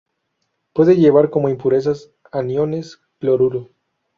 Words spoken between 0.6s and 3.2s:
Puede llevar como impureza aniones